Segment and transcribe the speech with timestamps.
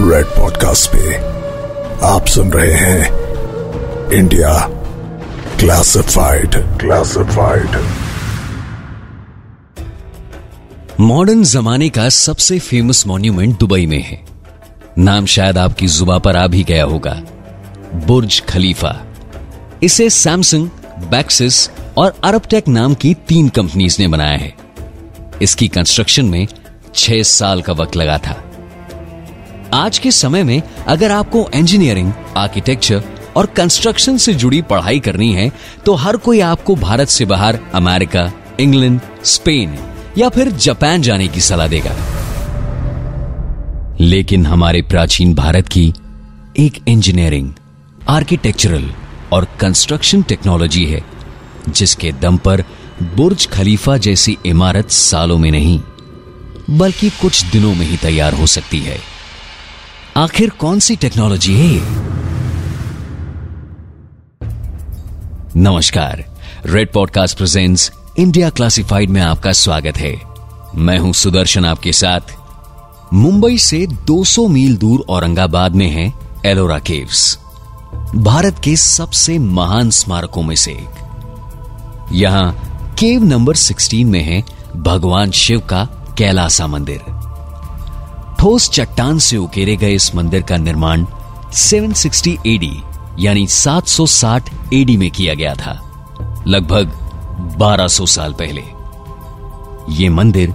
[0.00, 1.14] Red podcast पे
[2.06, 4.52] आप सुन रहे हैं इंडिया
[5.58, 7.76] क्लासिफाइड क्लासिफाइड
[11.00, 14.20] मॉडर्न जमाने का सबसे फ़ेमस मॉन्यूमेंट दुबई में है
[14.98, 17.14] नाम शायद आपकी जुबा पर आ भी गया होगा
[18.06, 18.96] बुर्ज खलीफा
[19.82, 20.68] इसे सैमसंग
[21.10, 24.54] बैक्सिस और अरबटेक नाम की तीन कंपनीज़ ने बनाया है
[25.42, 26.46] इसकी कंस्ट्रक्शन में
[26.94, 28.42] छह साल का वक्त लगा था
[29.74, 33.02] आज के समय में अगर आपको इंजीनियरिंग आर्किटेक्चर
[33.36, 35.50] और कंस्ट्रक्शन से जुड़ी पढ़ाई करनी है
[35.86, 38.30] तो हर कोई आपको भारत से बाहर अमेरिका,
[38.60, 39.78] इंग्लैंड, स्पेन
[40.18, 41.94] या फिर जापान जाने की सलाह देगा।
[44.00, 45.92] लेकिन हमारे प्राचीन भारत की
[46.58, 47.52] एक इंजीनियरिंग
[48.08, 48.90] आर्किटेक्चरल
[49.32, 51.02] और कंस्ट्रक्शन टेक्नोलॉजी है,
[51.68, 52.64] जिसके दम पर
[53.16, 55.80] बुर्ज खलीफा जैसी इमारत सालों में नहीं,
[56.70, 58.98] बल्कि कुछ दिनों में ही तैयार हो सकती है।
[60.16, 61.82] आखिर कौन सी टेक्नोलॉजी है
[65.56, 66.24] नमस्कार
[66.66, 70.22] Red podcast presents India classified में आपका स्वागत है।
[70.74, 72.20] मैं हूँ सुदर्शन आपके साथ।
[73.14, 76.12] मुंबई से 200 मील दूर औरंगाबाद में है
[76.46, 77.38] एलोरा केव्स
[78.16, 82.52] भारत के सबसे महान स्मारकों में से एक। यहाँ
[82.98, 84.44] केव नंबर 16 में है
[84.76, 85.84] भगवान शिव का
[86.18, 87.19] कैलासा मंदिर।
[88.40, 91.04] ठोस चट्टान से उकेरे गए इस मंदिर का निर्माण
[91.54, 92.72] 760 एडी
[93.18, 95.72] यानी 760 एडी में किया गया था,
[96.46, 96.92] लगभग
[97.58, 98.62] 1200 साल पहले।
[99.94, 100.50] यह मंदिर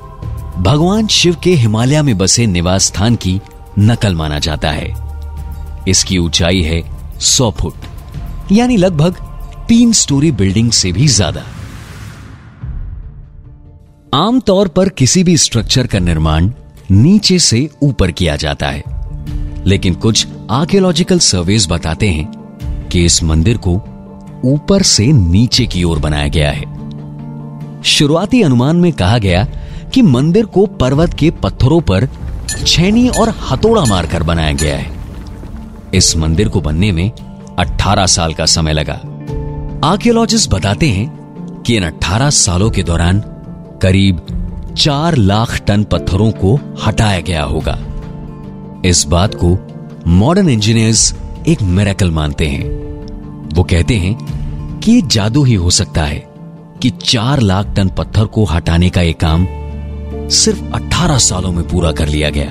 [0.59, 3.39] भगवान शिव के हिमालय में बसे निवास स्थान की
[3.79, 4.89] नकल माना जाता है।
[5.87, 6.81] इसकी ऊंचाई है
[7.21, 7.75] 100 फुट,
[8.51, 9.23] यानी लगभग
[9.67, 11.45] तीन स्टोरी बिल्डिंग से भी ज़्यादा।
[14.17, 16.51] आमतौर पर किसी भी स्ट्रक्चर का निर्माण
[16.91, 18.83] नीचे से ऊपर किया जाता है।
[19.65, 22.31] लेकिन कुछ आर्कियोलॉजिकल सर्वेस बताते हैं
[22.91, 23.81] कि इस मंदिर को
[24.45, 26.75] ऊपर से नीचे की ओर बनाया गया है।
[27.83, 29.47] शुरुआती अनुमान में कहा गया
[29.93, 32.09] कि मंदिर को पर्वत के पत्थरों पर
[32.67, 34.91] छेनी और हथौड़ा मारकर बनाया गया है।
[35.93, 37.11] इस मंदिर को बनने में
[37.59, 39.01] 18 साल का समय लगा।
[39.87, 41.25] आर्कियोलॉजिस्ट बताते हैं
[41.65, 43.23] कि इन 18 सालों के दौरान
[43.81, 44.34] करीब
[44.77, 47.79] चार लाख टन पत्थरों को हटाया गया होगा।
[48.85, 49.57] इस बात को
[50.07, 51.15] मॉडर्न इंजीनियर्स
[51.47, 52.69] एक मेरेकल मानते हैं।
[53.55, 54.15] वो कहते हैं
[54.79, 56.23] कि ये जादू ही हो सकता है
[56.81, 59.47] कि चार लाख टन पत्थर को हटाने का यह काम
[60.29, 62.49] सिर्फ़ 18 सालों में पूरा कर लिया गया।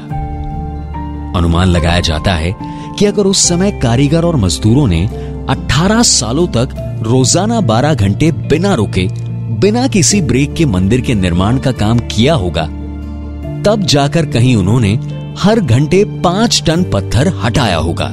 [1.39, 2.57] अनुमान लगाया जाता है
[2.99, 5.07] कि अगर उस समय कारीगर और मजदूरों ने
[5.51, 9.24] 18 सालों तक रोज़ाना 12 घंटे बिना रुके
[9.65, 12.63] बिना किसी ब्रेक के मंदिर के निर्माण का काम किया होगा,
[13.63, 14.93] तब जाकर कहीं उन्होंने
[15.39, 18.09] हर घंटे पाँच टन पत्थर हटाया होगा।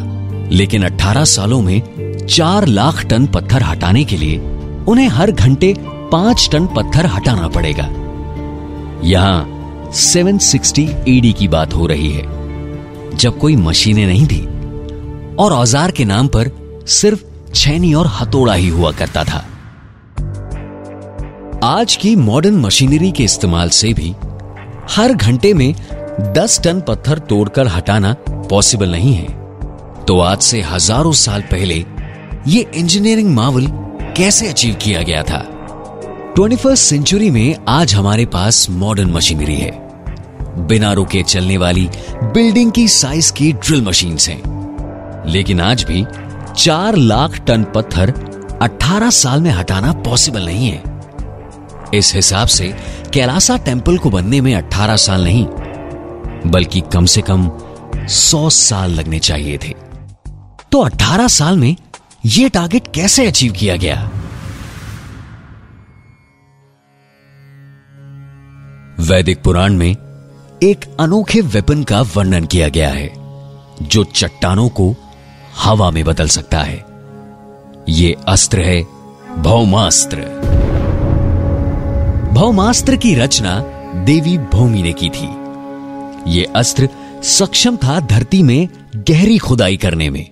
[0.52, 4.40] लेकिन 18 सालों में चार लाख टन पत्थर हटाने के लिए
[4.88, 5.74] उन्हें हर घंटे
[6.12, 7.90] पाँच टन पत्थर हटाना पड़ेगा।
[9.04, 14.42] यहाँ 760 एडी की बात हो रही है। जब कोई मशीनें नहीं थी,
[15.36, 16.52] और औज़ार के नाम पर
[16.88, 19.46] सिर्फ़ छेनी और हथोड़ा ही हुआ करता था।
[21.64, 24.16] आज की मॉडर्न मशीनरी के इस्तेमाल से भी
[24.92, 25.76] हर घंटे में
[26.34, 29.28] 10 टन पत्थर तोड़कर हटाना पॉसिबल नहीं है।
[30.06, 31.86] तो आज से हज़ारों साल पहले
[32.48, 33.68] यह इंजीनियरिंग मावल
[34.18, 35.40] कैसे अचीव किया गया था?
[36.36, 39.72] ट्वेंटी फ़र्स्ट सेंचुरी में आज हमारे पास मॉडर्न मशीनरी है।
[40.68, 41.90] बिना रुके चलने वाली
[42.24, 46.06] बिल्डिंग की साइज़ की ड्रिल मशीन हैं। लेकिन आज भी
[46.58, 48.14] चार लाख टन पत्थर
[48.62, 50.91] 18 साल में हटाना पॉसिबल नहीं है।
[51.94, 52.76] इस हिसाब से
[53.14, 55.46] कैलासा टेंपल को बनने में 18 साल नहीं,
[56.52, 57.52] बल्कि कम से कम
[57.96, 59.76] 100 साल लगने चाहिए थे।
[60.72, 61.76] तो 18 साल में
[62.26, 64.12] यह टारगेट कैसे अचीव किया गया?
[69.00, 69.92] वैदिक पुराण में
[70.64, 73.14] एक अनोखे वेपन का वर्णन किया गया है,
[73.82, 74.96] जो चट्टानों को
[75.58, 76.86] हवा में बदल सकता है।
[77.90, 78.82] यह अस्त्र है
[79.38, 80.52] भौमास्त्र।
[82.32, 83.60] भौमास्त्र की रचना
[84.06, 85.28] देवी भूमि ने की थी।
[86.32, 86.90] यह अस्त्र
[87.24, 90.30] सक्षम था धरती में गहरी खुदाई करने में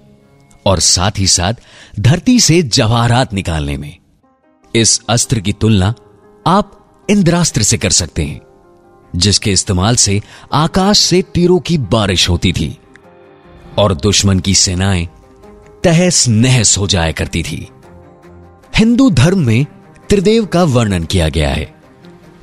[0.66, 1.54] और साथ ही साथ
[2.00, 3.98] धरती से जवाहरात निकालने में।
[4.76, 5.94] इस अस्त्र की तुलना
[6.48, 8.42] आप इंद्रास्त्र से कर सकते हैं,
[9.16, 10.22] जिसके इस्तेमाल से
[10.54, 12.78] आकाश से तीरों की बारिश होती थी
[13.78, 15.08] और दुश्मन की सेनाएँ
[15.84, 17.70] तहस नहस हो जाया करती थी।
[18.76, 19.66] हिंदू धर्म में
[20.10, 21.79] त्रिदेव का वर्णन किया गया है।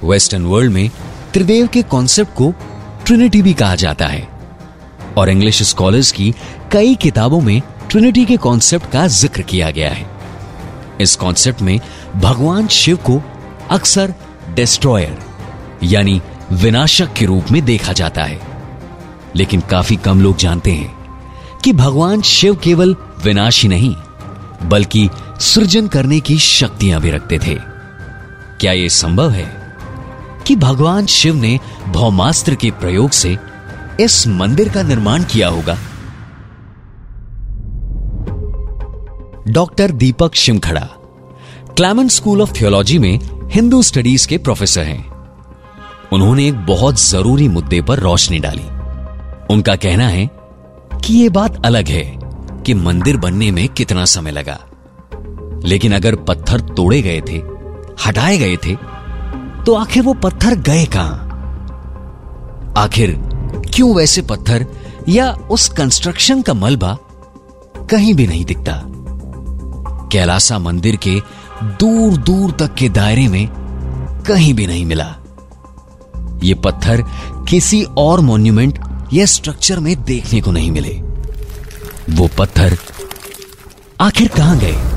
[0.04, 0.90] वेस्टर्न वर्ल्ड में
[1.32, 2.54] त्रिदेव के कॉन्सेप्ट को
[3.06, 4.28] ट्रिनिटी भी कहा जाता है।
[5.18, 6.34] और इंग्लिश स्कॉलर्स की
[6.72, 10.06] कई किताबों में ट्रिनिटी के कॉन्सेप्ट का ज़िक्र किया गया है।
[11.00, 11.80] इस कॉन्सेप्ट में
[12.16, 13.22] भगवान शिव को
[13.70, 14.14] अक्सर
[14.54, 15.18] डिस्ट्रॉयर
[15.82, 16.20] यानी
[16.52, 18.40] विनाशक के रूप में देखा जाता है।
[19.36, 20.94] लेकिन काफ़ी कम लोग जानते हैं
[21.64, 23.94] कि भगवान शिव केवल विनाश ही नहीं,
[24.62, 25.08] बल्कि
[25.40, 27.54] सृजन करने की शक्तियाँ भी रखते थे।
[28.60, 29.65] क्या यह संभव है?
[30.46, 33.38] कि भगवान शिव ने भौमास्त्र के प्रयोग से
[34.00, 35.78] इस मंदिर का निर्माण किया होगा।
[39.48, 40.88] Doctor Deepak Shimkhada,
[41.76, 43.20] Claremont school of theology में
[43.50, 45.10] हिंदू स्टडीज़ के प्रोफेसर हैं।
[46.12, 48.64] उन्होंने एक बहुत ज़रूरी मुद्दे पर रोशनी डाली।
[49.54, 50.30] उनका कहना है
[51.04, 52.18] कि यह बात अलग है
[52.66, 54.58] कि मंदिर बनने में कितना समय लगा।
[55.64, 57.42] लेकिन अगर पत्थर तोड़े गए थे,
[58.06, 58.95] हटाए गए थे
[59.66, 61.22] तो आखिर वो पत्थर गए कहाँ?
[62.76, 63.12] आखिर
[63.74, 64.66] क्यों वैसे पत्थर
[65.08, 66.98] या उस कंस्ट्रक्शन का मलबा
[67.90, 68.82] कहीं भी नहीं दिखता?
[70.12, 71.22] कैलासा मंदिर के
[71.62, 73.48] दूर दूर तक के दायरे में
[74.28, 75.16] कहीं भी नहीं मिला।
[76.42, 77.02] ये पत्थर
[77.48, 78.78] किसी और मॉन्यूमेंट
[79.12, 81.00] या स्ट्रक्चर में देखने को नहीं मिले।
[82.10, 82.76] वो पत्थर
[84.00, 84.95] आखिर कहाँ गए?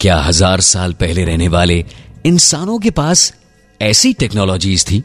[0.00, 1.84] क्या हज़ार साल पहले रहने वाले
[2.26, 3.32] इंसानों के पास
[3.80, 5.02] ऐसी टेक्नोलॉजीज़ थी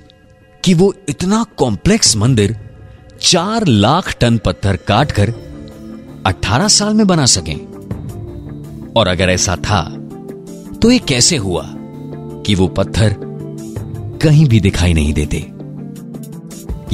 [0.63, 2.55] कि वो इतना कॉम्प्लेक्स मंदिर
[3.21, 5.33] चार लाख टन पत्थर काटकर
[6.27, 7.55] 18 साल में बना सकें?
[8.97, 9.83] और अगर ऐसा था
[10.81, 11.63] तो ये कैसे हुआ
[12.45, 13.15] कि वो पत्थर
[14.21, 15.45] कहीं भी दिखाई नहीं देते?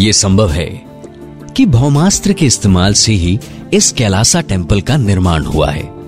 [0.04, 0.70] यह संभव है
[1.58, 3.40] कि भौमास्त्र के इस्तेमाल से ही
[3.74, 6.01] इस कैलासा टेंपल का निर्माण हुआ है।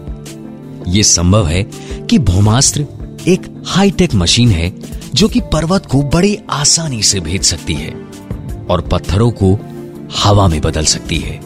[0.88, 1.64] यह संभव है
[2.10, 2.86] कि भौमास्त्र
[3.28, 4.74] एक हाईटेक मशीन है
[5.16, 7.90] जो कि पर्वत को बड़ी आसानी से भेज सकती है
[8.70, 9.60] और पत्थरों को
[10.24, 11.40] हवा में बदल सकती है।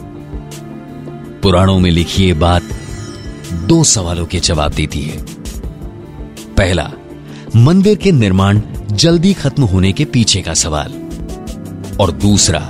[1.40, 2.62] पुराणों में लिखी ये बात
[3.52, 5.16] दो सवालों के जवाब देती है।
[6.54, 6.92] पहला,
[7.56, 8.60] मंदिर के निर्माण
[8.92, 10.92] जल्दी खत्म होने के पीछे का सवाल।
[12.00, 12.60] और दूसरा,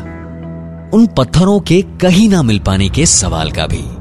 [0.95, 3.98] उन पत्थरों के कहीं ना मिल पाने के सवाल का भी।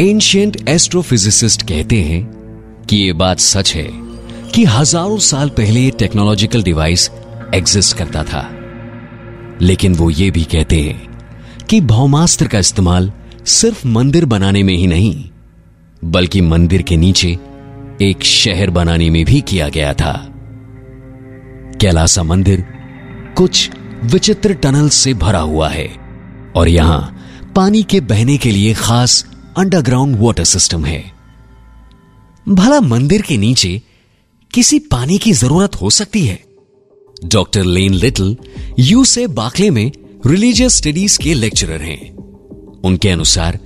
[0.00, 2.22] एंशियंट एस्ट्रोफिजिसिस्ट कहते हैं
[2.90, 3.86] कि यह बात सच है
[4.54, 7.10] कि हज़ारों साल पहले ये टेक्नोलॉजिकल डिवाइस
[7.54, 8.40] एग्जिस्ट करता था।
[9.62, 13.10] लेकिन वो ये भी कहते हैं कि भौमास्त्र का इस्तेमाल
[13.46, 15.24] सिर्फ़ मंदिर बनाने में ही नहीं,
[16.02, 17.28] बल्कि मंदिर के नीचे
[18.02, 20.12] एक शहर बनाने में भी किया गया था।
[21.80, 22.64] कैलासा मंदिर
[23.36, 23.70] कुछ
[24.04, 25.88] विचित्र टनल से भरा हुआ है
[26.56, 27.00] और यहाँ
[27.56, 29.24] पानी के बहने के लिए खास
[29.56, 31.12] अंडरग्राउंड वाटर सिस्टम है।
[32.48, 33.82] भला मंदिर के नीचे
[34.54, 36.44] किसी पानी की ज़रूरत हो सकती है?
[37.24, 38.36] डॉक्टर लेन लिटिल
[38.78, 39.92] यू से बाकले में
[40.26, 42.16] रिलीजियस स्टडीज़ के लेक्चरर हैं।
[42.84, 43.58] उनके अनुसार,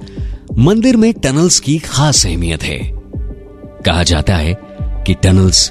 [0.58, 2.92] मंदिर में टनल्स की खास अहमियत है।
[3.86, 5.70] कहा जाता है कि टनल्स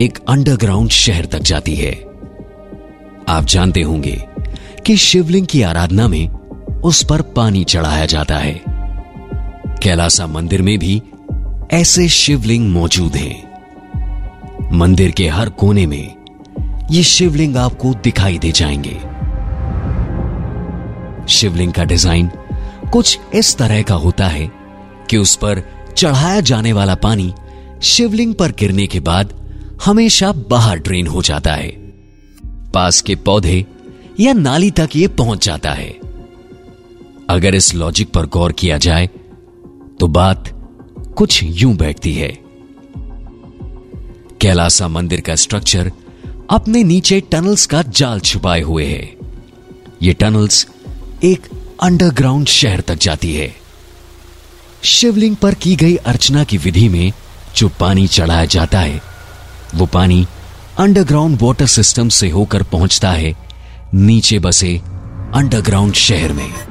[0.00, 1.92] एक अंडरग्राउंड शहर तक जाती है।
[3.28, 4.24] आप जानते होंगे
[4.86, 6.28] कि शिवलिंग की आराधना में
[6.80, 8.79] उस पर पानी चढ़ाया जाता है।
[9.82, 11.02] कैलासा मंदिर में भी
[11.72, 16.14] ऐसे शिवलिंग मौजूद हैं। मंदिर के हर कोने में
[16.90, 18.96] ये शिवलिंग आपको दिखाई दे जाएँगे।
[21.28, 22.30] शिवलिंग का डिज़ाइन
[22.92, 24.50] कुछ इस तरह का होता है
[25.10, 25.62] कि उस पर
[25.96, 27.32] चढ़ाया जाने वाला पानी
[27.82, 29.34] शिवलिंग पर गिरने के बाद
[29.84, 31.68] हमेशा बाहर ड्रेन हो जाता है।
[32.74, 33.64] पास के पौधे
[34.20, 35.90] या नाली तक ये पहुँच जाता है।
[37.28, 39.08] अगर इस लॉजिक पर गौर किया जाए
[40.00, 40.44] तो बात
[41.16, 42.28] कुछ यूँ बैठती है।
[44.40, 45.90] कैलासा मंदिर का स्ट्रक्चर
[46.50, 49.16] अपने नीचे टनल्स का जाल छुपाए हुए है।
[50.02, 50.66] ये टनल्स
[51.24, 51.48] एक
[51.82, 53.54] अंडरग्राउंड शहर तक जाती है।
[54.82, 57.12] शिवलिंग पर की गई अर्चना की विधि में
[57.56, 59.02] जो पानी चढ़ाया जाता है,
[59.74, 60.26] वो पानी
[60.78, 63.34] अंडरग्राउंड वाटर सिस्टम से होकर पहुँचता है,
[63.94, 64.76] नीचे बसे
[65.34, 66.69] अंडरग्राउंड शहर में।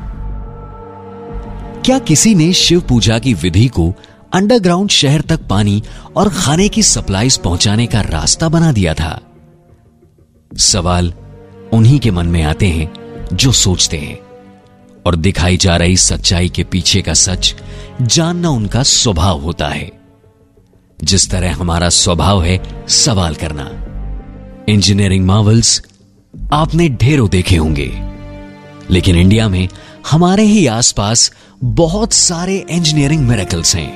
[1.90, 3.94] क्या किसी ने शिव पूजा की विधि को
[4.34, 5.84] अंडरग्राउंड शहर तक पानी
[6.16, 9.22] और खाने की सप्लाईज पहुँचाने का रास्ता बना दिया था?
[10.58, 11.14] सवाल
[11.74, 12.94] उन्हीं के मन में आते हैं
[13.34, 14.20] जो सोचते हैं।
[15.06, 17.56] और दिखाई जा रही सच्चाई के पीछे का सच
[18.02, 19.92] जानना उनका स्वभाव होता है।
[21.04, 23.72] जिस तरह हमारा स्वभाव है, सवाल करना।
[24.70, 25.84] इंजीनियरिंग मावल्स
[26.54, 28.10] आपने ढेरों देखे होंगे।
[28.92, 29.70] लेकिन इंडिया में
[30.08, 31.32] हमारे ही आसपास
[31.64, 33.92] बहुत सारे इंजीनियरिंग मेरेकल्स हैं।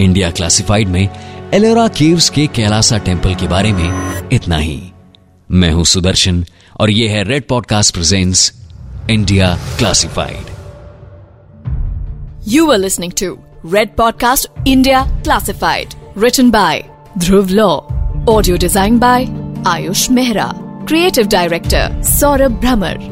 [0.00, 1.08] इंडिया क्लासिफाइड में
[1.54, 4.80] एलोरा केव्स के कैलासा टेंपल के बारे में इतना ही।
[5.50, 6.44] मैं हूँ सुदर्शन
[6.80, 8.52] और यह है Red podcast presents
[9.10, 10.50] India classified
[12.48, 13.36] you are listening to
[13.74, 16.84] Red podcast India classified written by
[17.18, 17.68] Dhruv law
[18.28, 19.26] audio design by
[19.66, 20.52] Ayush Mehra
[20.88, 23.11] creative director Saurabh Bhramar